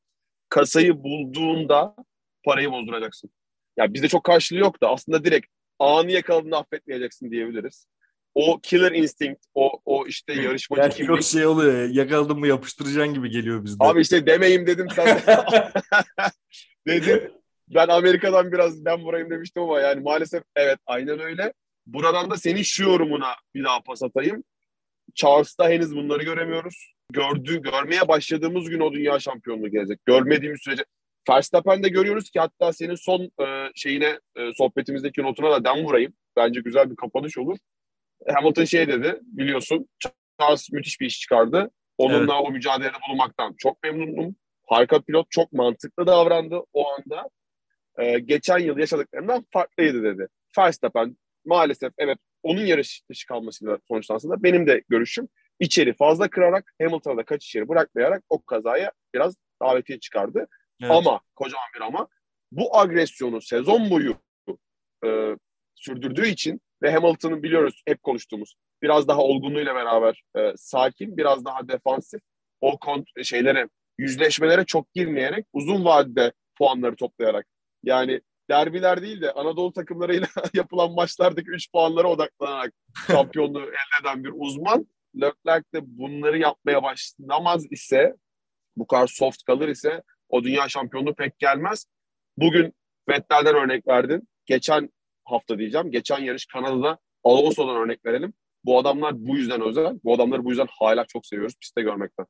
[0.50, 1.96] Kasayı bulduğunda
[2.44, 3.30] parayı bozduracaksın.
[3.78, 5.48] Ya yani bizde çok karşılığı yok da aslında direkt
[5.80, 7.88] anı yakaladığında affetmeyeceksin diyebiliriz.
[8.36, 11.08] O killer instinct, o, o işte yarışmacı yani kimlik.
[11.08, 13.86] Çok şey oluyor yakaladım mı yapıştıracaksın gibi geliyor bizde.
[13.86, 15.20] Abi işte demeyim dedim sen.
[16.88, 17.32] dedim.
[17.68, 21.54] Ben Amerika'dan biraz ben burayım demiştim ama yani maalesef evet aynen öyle.
[21.86, 24.44] Buradan da senin şu yorumuna bir daha pas atayım.
[25.20, 26.94] Charles'ta henüz bunları göremiyoruz.
[27.12, 30.06] Gördüğü, görmeye başladığımız gün o dünya şampiyonluğu gelecek.
[30.06, 30.84] Görmediğimiz sürece
[31.30, 36.14] Verstappen'de görüyoruz ki hatta senin son e, şeyine e, sohbetimizdeki notuna da dem vurayım.
[36.36, 37.58] Bence güzel bir kapanış olur.
[38.28, 39.90] Hamilton şey dedi biliyorsun
[40.40, 41.70] Charles müthiş bir iş çıkardı.
[41.98, 42.48] Onunla evet.
[42.48, 44.36] o mücadelede bulunmaktan çok memnunum.
[44.68, 47.30] Harika pilot çok mantıklı davrandı o anda.
[48.00, 50.28] Ee, geçen yıl yaşadıklarından farklıydı dedi.
[50.58, 51.18] Verstappen
[51.50, 55.28] maalesef evet onun yarış dışı kalmasıyla sonuçlansın benim de görüşüm
[55.60, 60.48] içeri fazla kırarak Hamilton'a da kaç içeri bırakmayarak o kazaya biraz davetiye çıkardı.
[60.82, 60.92] Evet.
[60.92, 62.08] Ama kocaman bir ama
[62.52, 64.18] bu agresyonu sezon boyu
[65.06, 65.36] e,
[65.76, 71.68] sürdürdüğü için ve Hamilton'ın biliyoruz hep konuştuğumuz biraz daha olgunluğuyla beraber e, sakin, biraz daha
[71.68, 72.22] defansif
[72.62, 77.46] o kont- şeylere, yüzleşmelere çok girmeyerek uzun vadede puanları toplayarak
[77.84, 82.74] yani derbiler değil de Anadolu takımlarıyla yapılan maçlardaki 3 puanlara odaklanarak
[83.08, 84.88] şampiyonluğu elde eden bir uzman.
[85.16, 88.16] Leclerc de bunları yapmaya başlamaz ise
[88.78, 91.86] bu kadar soft kalır ise o dünya şampiyonluğu pek gelmez.
[92.38, 92.74] Bugün
[93.10, 94.28] Vettel'den örnek verdin.
[94.46, 94.90] Geçen
[95.26, 95.92] hafta diyeceğim.
[95.92, 98.34] Geçen yarış Kanada'da Alonso'dan örnek verelim.
[98.64, 100.00] Bu adamlar bu yüzden özel.
[100.04, 102.26] Bu adamları bu yüzden hala çok seviyoruz pistte görmekten.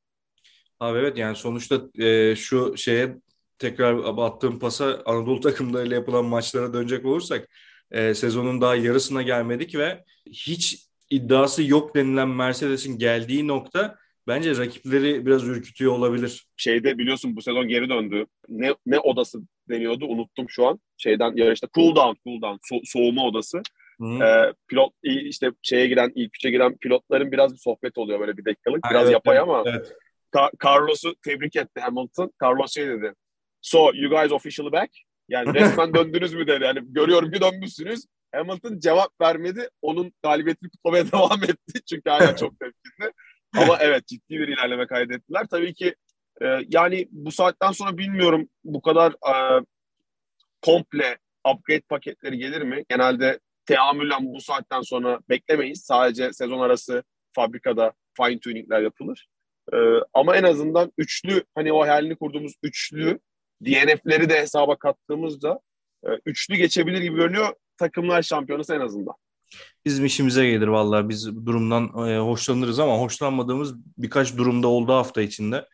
[0.80, 3.16] Abi evet yani sonuçta e, şu şeye
[3.60, 7.50] tekrar attığım pasa Anadolu takımlarıyla yapılan maçlara dönecek olursak
[7.92, 13.96] e, sezonun daha yarısına gelmedik ve hiç iddiası yok denilen Mercedes'in geldiği nokta
[14.28, 16.48] bence rakipleri biraz ürkütüyor olabilir.
[16.58, 18.26] Şeyde biliyorsun bu sezon geri döndü.
[18.50, 20.80] Ne, ne odası deniyordu unuttum şu an.
[20.98, 23.62] Şeyden yarışta cool down, cool down so- soğuma odası.
[24.02, 28.46] Ee, pilot işte şeye giren ilk üçe giren pilotların biraz bir sohbet oluyor böyle bir
[28.46, 28.84] dakikalık.
[28.92, 29.94] Biraz evet, yapay evet, ama evet.
[30.66, 32.32] Carlos'u tebrik etti Hamilton.
[32.44, 33.14] Carlos şey dedi.
[33.62, 34.90] So you guys officially back?
[35.30, 36.64] Yani resmen döndünüz mü dedi.
[36.64, 38.06] Yani görüyorum ki dönmüşsünüz.
[38.36, 39.70] Hamilton cevap vermedi.
[39.82, 41.82] Onun galibiyetini kutlamaya devam etti.
[41.90, 43.14] Çünkü hala çok tepkili.
[43.58, 45.48] Ama evet ciddi bir ilerleme kaydettiler.
[45.52, 45.96] Tabii ki
[46.42, 49.64] e, yani bu saatten sonra bilmiyorum bu kadar e,
[50.62, 51.18] komple
[51.48, 52.84] upgrade paketleri gelir mi?
[52.90, 55.82] Genelde teamülen bu saatten sonra beklemeyiz.
[55.82, 57.04] Sadece sezon arası
[57.36, 59.28] fabrikada fine tuningler yapılır.
[59.74, 59.78] Ee,
[60.14, 63.20] ama en azından üçlü hani o hayalini kurduğumuz üçlü
[63.66, 65.60] DNF'leri de hesaba kattığımızda
[66.04, 69.16] e, üçlü geçebilir gibi görünüyor takımlar şampiyonası en azından.
[69.86, 75.66] Bizim işimize gelir vallahi biz durumdan e, hoşlanırız ama hoşlanmadığımız birkaç durumda oldu hafta içinde.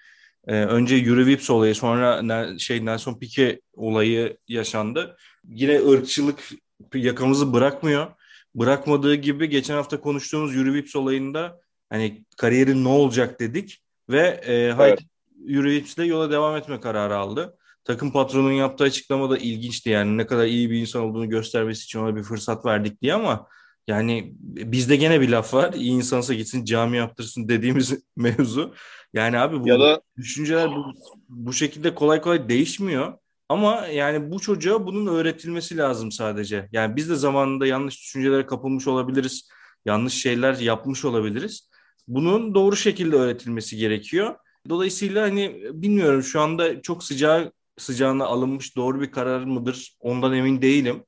[0.48, 5.18] E, önce Yuri Vips olayı sonra ne, şey Nelson Piquet olayı yaşandı.
[5.48, 6.50] Yine ırkçılık
[6.94, 8.08] yakamızı bırakmıyor.
[8.56, 14.54] Bırakmadığı gibi geçen hafta konuştuğumuz Yuri Vips olayında hani kariyerin ne olacak dedik ve e,
[14.54, 15.00] evet.
[15.38, 17.58] Vips de yola devam etme kararı aldı.
[17.86, 22.00] Takım patronunun yaptığı açıklama da ilginçti yani ne kadar iyi bir insan olduğunu göstermesi için
[22.00, 23.48] ona bir fırsat verdik diye ama
[23.88, 25.74] yani bizde gene bir laf var.
[25.74, 28.74] İyi insansa gitsin cami yaptırsın dediğimiz mevzu.
[29.14, 30.02] Yani abi bu ya da...
[30.18, 30.94] düşünceler bu,
[31.30, 33.14] bu şekilde kolay kolay değişmiyor.
[33.50, 36.70] Ama yani bu çocuğa bunun öğretilmesi lazım sadece.
[36.72, 39.50] Yani biz de zamanında yanlış düşüncelere kapılmış olabiliriz.
[39.86, 41.70] Yanlış şeyler yapmış olabiliriz.
[42.08, 44.36] Bunun doğru şekilde öğretilmesi gerekiyor.
[44.70, 50.62] Dolayısıyla hani bilmiyorum şu anda çok sıcağı sıcağına alınmış doğru bir karar mıdır ondan emin
[50.62, 51.04] değilim.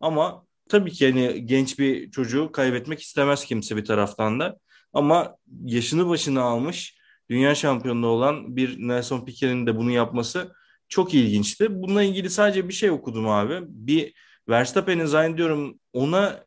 [0.00, 4.58] Ama tabii ki hani genç bir çocuğu kaybetmek istemez kimse bir taraftan da.
[4.92, 6.98] Ama yaşını başına almış
[7.30, 10.52] dünya şampiyonu olan bir Nelson Piquet'in de bunu yapması
[10.88, 11.82] çok ilginçti.
[11.82, 13.60] Bununla ilgili sadece bir şey okudum abi.
[13.62, 14.14] Bir
[14.48, 16.44] Verstappen'in zannediyorum ona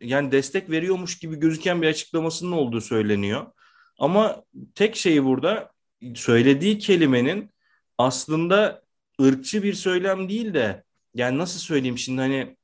[0.00, 3.46] yani destek veriyormuş gibi gözüken bir açıklamasının olduğu söyleniyor.
[3.98, 5.70] Ama tek şeyi burada
[6.14, 7.50] söylediği kelimenin
[7.98, 8.82] aslında
[9.22, 12.56] ırkçı bir söylem değil de yani nasıl söyleyeyim şimdi hani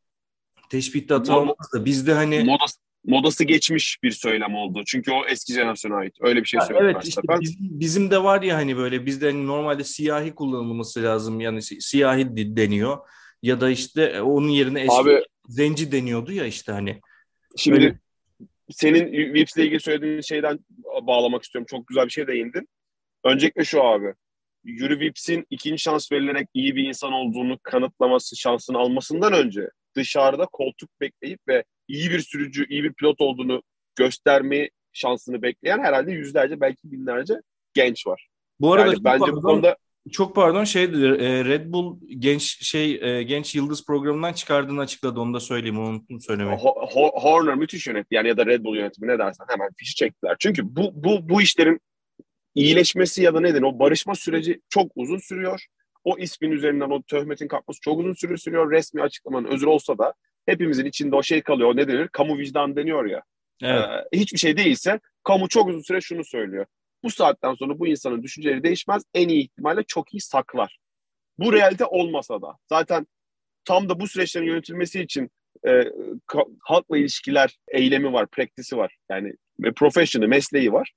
[0.70, 4.82] teşbihte hata olmaz da bizde hani modası, modası geçmiş bir söylem oldu.
[4.86, 6.16] Çünkü o eski jenerasyona ait.
[6.20, 6.84] Öyle bir şey söylüyor.
[6.84, 11.40] Evet işte bizim, bizim de var ya hani böyle bizde hani normalde siyahi kullanılması lazım.
[11.40, 12.98] Yani siyahi deniyor.
[13.42, 17.00] Ya da işte onun yerine eski Abi, zenci deniyordu ya işte hani.
[17.56, 17.98] Şimdi Öyle...
[18.70, 20.58] senin Vips'le ilgili söylediğin şeyden
[21.02, 21.66] bağlamak istiyorum.
[21.70, 22.68] Çok güzel bir şey değindin.
[23.24, 24.14] Öncelikle şu abi.
[24.64, 30.90] Yuri Vips'in ikinci şans verilerek iyi bir insan olduğunu kanıtlaması, şansını almasından önce dışarıda koltuk
[31.00, 33.62] bekleyip ve iyi bir sürücü, iyi bir pilot olduğunu
[33.96, 37.34] gösterme şansını bekleyen herhalde yüzlerce belki binlerce
[37.74, 38.28] genç var.
[38.60, 39.76] Bu arada yani bence pardon, bu konuda
[40.10, 45.40] çok pardon şey Red Bull genç şey e, genç yıldız programından çıkardığını açıkladı onu da
[45.40, 46.58] söyleyeyim onu unuttum söylemeyi.
[46.58, 50.36] Horner müthiş yönetti yani ya da Red Bull yönetimi ne dersen hemen fişi çektiler.
[50.38, 51.80] Çünkü bu bu bu işlerin
[52.54, 55.66] iyileşmesi ya da neden o barışma süreci çok uzun sürüyor.
[56.04, 58.70] O ismin üzerinden o töhmetin kalkması çok uzun süre sürüyor.
[58.70, 60.14] Resmi açıklamanın özür olsa da
[60.46, 61.68] hepimizin içinde o şey kalıyor.
[61.68, 62.08] O ne denir?
[62.08, 63.22] Kamu vicdan deniyor ya.
[63.62, 63.84] Evet.
[64.12, 66.66] Ee, hiçbir şey değilse kamu çok uzun süre şunu söylüyor.
[67.02, 69.02] Bu saatten sonra bu insanın düşünceleri değişmez.
[69.14, 70.78] En iyi ihtimalle çok iyi saklar.
[71.38, 72.58] Bu realite olmasa da.
[72.68, 73.06] Zaten
[73.64, 75.30] tam da bu süreçlerin yönetilmesi için
[75.66, 75.84] e,
[76.60, 78.96] halkla ilişkiler eylemi var, praktisi var.
[79.10, 79.32] Yani
[79.76, 80.92] professional, mesleği var.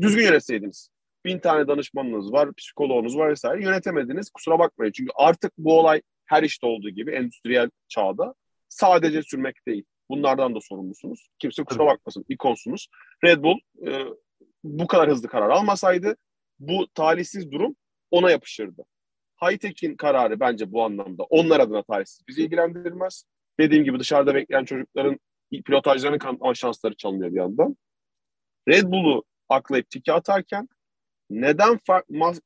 [0.00, 0.88] Düzgün yönetseydiniz.
[1.24, 3.64] Bin tane danışmanınız var, psikoloğunuz var vesaire.
[3.64, 4.30] Yönetemediniz.
[4.30, 4.92] Kusura bakmayın.
[4.92, 8.34] Çünkü artık bu olay her işte olduğu gibi endüstriyel çağda
[8.68, 9.84] sadece sürmek değil.
[10.10, 11.28] Bunlardan da sorumlusunuz.
[11.38, 12.24] Kimse kusura bakmasın.
[12.28, 12.88] ikonsunuz.
[13.24, 14.04] Red Bull e,
[14.64, 16.16] bu kadar hızlı karar almasaydı
[16.58, 17.76] bu talihsiz durum
[18.10, 18.84] ona yapışırdı.
[19.42, 22.22] Hightech'in kararı bence bu anlamda onlar adına talihsiz.
[22.28, 23.24] Bizi ilgilendirmez.
[23.60, 25.18] Dediğim gibi dışarıda bekleyen çocukların
[25.64, 27.76] pilotajlarını kanıtlama şansları çalınıyor bir yandan.
[28.68, 30.68] Red Bull'u aklayıp tiki atarken
[31.40, 31.80] neden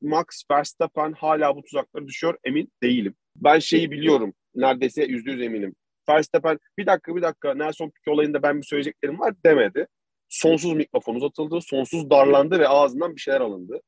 [0.01, 3.15] Max Verstappen hala bu tuzaklara düşüyor emin değilim.
[3.35, 4.33] Ben şeyi biliyorum.
[4.55, 5.75] Neredeyse yüzde yüz eminim.
[6.09, 9.87] Verstappen bir dakika bir dakika Nelson Piquet olayında ben bir söyleyeceklerim var demedi.
[10.29, 13.81] Sonsuz mikrofon uzatıldı, sonsuz darlandı ve ağzından bir şeyler alındı.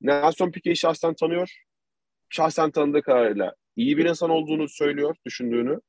[0.00, 1.52] Nelson Piquet'i şahsen tanıyor.
[2.28, 5.80] Şahsen tanıdığı kadarıyla iyi bir insan olduğunu söylüyor, düşündüğünü.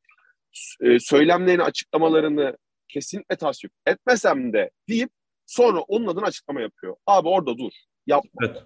[0.81, 5.09] e, söylemlerini, açıklamalarını kesinlikle tasvip etmesem de deyip
[5.45, 6.95] sonra onun adına açıklama yapıyor.
[7.05, 7.71] Abi orada dur.
[8.07, 8.47] Yapma.
[8.47, 8.63] Evet.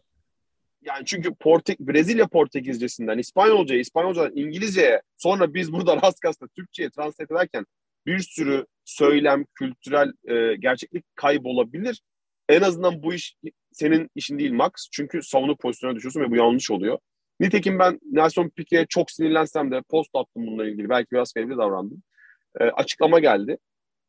[0.82, 7.66] Yani çünkü Portek Brezilya Portekizcesinden İspanyolcaya, İspanyolcadan İngilizceye sonra biz burada Raskas'ta Türkçe'ye translate ederken
[8.06, 12.02] bir sürü söylem, kültürel e, gerçeklik kaybolabilir.
[12.50, 13.36] En azından bu iş
[13.72, 14.72] senin işin değil Max.
[14.92, 16.98] Çünkü savunup pozisyona düşüyorsun ve bu yanlış oluyor.
[17.40, 20.90] Nitekim ben Nelson Piquet'e çok sinirlensem de post attım bununla ilgili.
[20.90, 22.04] Belki biraz fevri davrandım.
[22.60, 23.58] E, açıklama geldi.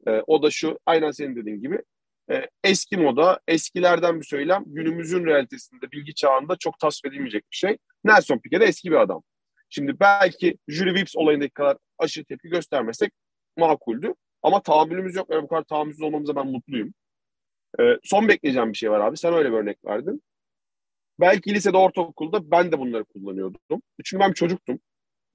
[0.07, 1.83] E, o da şu, aynen senin dediğin gibi.
[2.31, 7.79] E, eski moda, eskilerden bir söylem, günümüzün realitesinde, bilgi çağında çok tasvip edilmeyecek bir şey.
[8.05, 9.23] Nelson Piquet de eski bir adam.
[9.71, 13.13] Şimdi belki Jury Vips olayındaki kadar aşırı tepki göstermesek
[13.57, 14.15] makuldü.
[14.43, 15.31] Ama tahammülümüz yok.
[15.31, 16.95] Yani bu kadar tahammülsüz olmamıza ben mutluyum.
[17.81, 19.17] Ee, son bekleyeceğim bir şey var abi.
[19.17, 20.23] Sen öyle bir örnek verdin.
[21.21, 23.83] Belki lisede, ortaokulda ben de bunları kullanıyordum.
[24.05, 24.81] Çünkü ben çocuktum.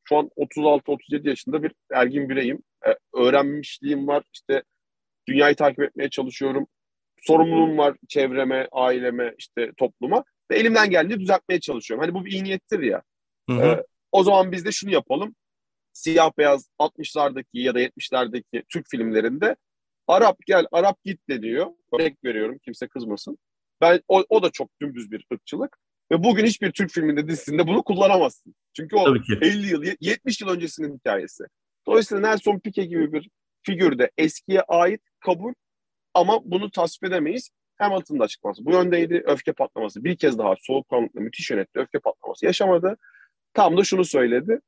[0.04, 2.64] Şu an 36-37 yaşında bir ergin bireyim.
[2.88, 4.24] Ee, öğrenmişliğim var.
[4.34, 4.64] İşte
[5.28, 6.68] dünyayı takip etmeye çalışıyorum.
[7.28, 10.24] Sorumluluğum var çevreme, aileme, işte topluma.
[10.52, 12.06] Ve elimden geldiğince düzeltmeye çalışıyorum.
[12.06, 13.02] Hani bu bir iyi niyettir ya.
[13.50, 13.66] Hı hı.
[13.66, 15.36] Ee, o zaman biz de şunu yapalım.
[15.94, 19.56] Siyah beyaz 60'lardaki ya da 70'lerdeki Türk filmlerinde
[20.08, 21.68] Arap gel, Arap git de diyor.
[21.94, 23.38] Örnek veriyorum kimse kızmasın.
[23.82, 25.78] Ben o, o da çok dümdüz bir ırkçılık.
[26.12, 28.56] Ve bugün hiçbir Türk filminde dizisinde bunu kullanamazsın.
[28.74, 29.38] Çünkü o Tabii ki.
[29.42, 31.44] 50 yıl, 70 yıl öncesinin hikayesi.
[31.88, 33.30] Dolayısıyla Nelson Piquet gibi bir
[33.64, 35.54] figürde eskiye ait kabul
[36.13, 37.49] ama bunu tasvip edemeyiz.
[37.78, 39.23] Hamilton'ın da açıklaması bu yöndeydi.
[39.26, 41.80] Öfke patlaması bir kez daha soğukkanlıkla müthiş yönetti.
[41.80, 42.97] Öfke patlaması yaşamadı.
[43.54, 44.60] Tam da şunu söyledi.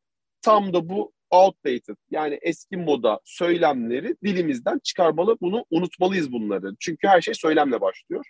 [0.42, 5.38] Tam da bu outdated yani eski moda söylemleri dilimizden çıkarmalı.
[5.42, 6.76] Bunu unutmalıyız bunları.
[6.80, 8.26] Çünkü her şey söylemle başlıyor.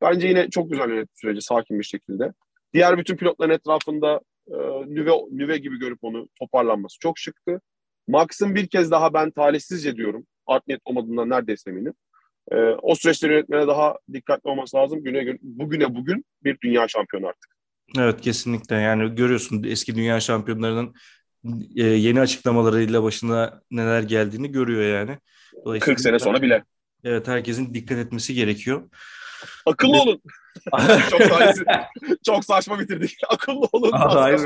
[0.00, 2.32] Bence yine çok güzel yönetti süreci sakin bir şekilde.
[2.74, 7.60] Diğer bütün pilotların etrafında e, nüve, nüve gibi görüp onu toparlanması çok şıktı.
[8.08, 10.26] Max'ın bir kez daha ben talihsizce diyorum.
[10.46, 11.94] Art niyet olmadığından neredeyse eminim.
[12.52, 15.04] E, o süreçleri yönetmene daha dikkatli olması lazım.
[15.04, 17.56] Güne, gün- bugüne bugün bir dünya şampiyonu artık.
[17.98, 20.94] Evet kesinlikle yani görüyorsun eski dünya şampiyonlarının
[21.76, 25.18] e, yeni açıklamalarıyla başına neler geldiğini görüyor yani.
[25.64, 26.64] Dolayısıyla 40 sene sonra bile.
[27.04, 28.90] Evet herkesin dikkat etmesi gerekiyor.
[29.66, 30.22] Akıllı olun.
[31.10, 31.64] çok, talihsiz,
[32.26, 33.18] çok saçma bitirdik.
[33.28, 33.90] Akıllı olun.
[33.92, 34.36] Aa.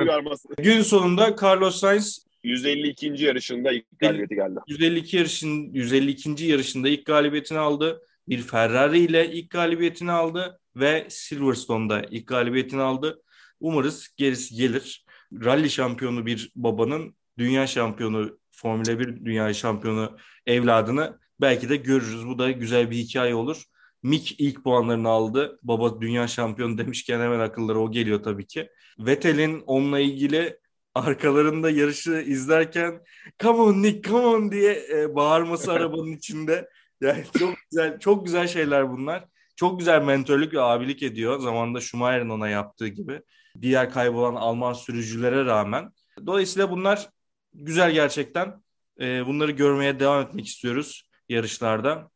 [0.58, 3.24] Gün sonunda Carlos Sainz 152.
[3.24, 4.60] yarışında ilk galibiyeti geldi.
[4.66, 6.44] 152 yarışın 152.
[6.44, 8.02] yarışında ilk galibiyetini aldı.
[8.28, 13.22] Bir Ferrari ile ilk galibiyetini aldı ve Silverstone'da ilk galibiyetini aldı.
[13.60, 15.04] Umarız gerisi gelir.
[15.32, 22.26] Rally şampiyonu bir babanın dünya şampiyonu Formula 1 dünya şampiyonu evladını belki de görürüz.
[22.26, 23.64] Bu da güzel bir hikaye olur.
[24.02, 25.58] Mick ilk puanlarını aldı.
[25.62, 28.68] Baba dünya şampiyonu demişken hemen akıllara o geliyor tabii ki.
[28.98, 30.58] Vettel'in onunla ilgili
[30.94, 33.00] arkalarında yarışı izlerken
[33.38, 36.68] come on Nick come on diye e, bağırması arabanın içinde.
[37.00, 39.24] Yani çok güzel çok güzel şeyler bunlar.
[39.56, 41.38] Çok güzel mentörlük ve abilik ediyor.
[41.38, 43.22] Zamanında Schumacher'in ona yaptığı gibi.
[43.60, 45.92] Diğer kaybolan Alman sürücülere rağmen.
[46.26, 47.08] Dolayısıyla bunlar
[47.54, 48.62] güzel gerçekten.
[49.00, 52.10] E, bunları görmeye devam etmek istiyoruz yarışlarda.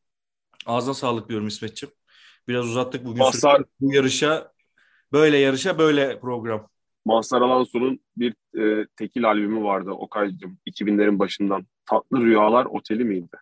[0.66, 1.94] Ağzına sağlık diyorum İsmetciğim.
[2.48, 3.24] Biraz uzattık bugün
[3.80, 4.52] bu yarışa.
[5.12, 6.68] Böyle yarışa böyle program.
[7.04, 11.66] Mazhar Alonso'nun bir e, tekil albümü vardı Okay'cığım 2000'lerin başından.
[11.86, 13.36] Tatlı Rüyalar Oteli miydi?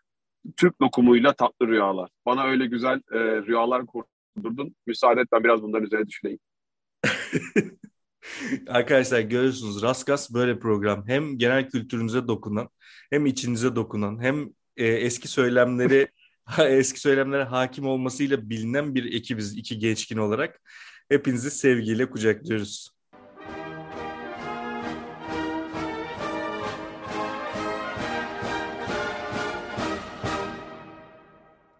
[0.56, 2.10] Türk lokumuyla Tatlı Rüyalar.
[2.26, 4.74] Bana öyle güzel e, rüyalar kurdurdun.
[4.86, 6.38] Müsaade et ben biraz bunların üzerine düşüneyim.
[8.68, 11.08] Arkadaşlar görüyorsunuz Raskas böyle program.
[11.08, 12.68] Hem genel kültürünüze dokunan,
[13.10, 16.08] hem içinize dokunan, hem e, eski söylemleri
[16.58, 20.60] eski söylemlere hakim olmasıyla bilinen bir ekibiz iki gençkin olarak.
[21.08, 22.91] Hepinizi sevgiyle kucaklıyoruz.